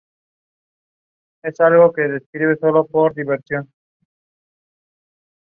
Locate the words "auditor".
3.15-3.67